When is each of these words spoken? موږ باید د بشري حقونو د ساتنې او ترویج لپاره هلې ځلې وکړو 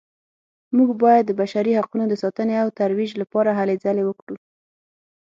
موږ 0.75 0.89
باید 1.03 1.23
د 1.27 1.31
بشري 1.41 1.71
حقونو 1.79 2.05
د 2.09 2.13
ساتنې 2.23 2.55
او 2.63 2.69
ترویج 2.79 3.11
لپاره 3.21 3.49
هلې 3.59 3.75
ځلې 3.83 4.03
وکړو 4.05 4.35